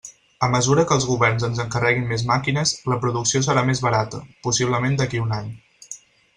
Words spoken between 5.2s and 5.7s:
a un any.